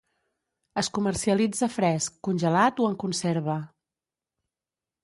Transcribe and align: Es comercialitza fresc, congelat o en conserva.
Es 0.81 0.87
comercialitza 0.95 1.69
fresc, 1.75 2.17
congelat 2.29 2.83
o 2.87 2.89
en 2.89 2.99
conserva. 3.05 3.61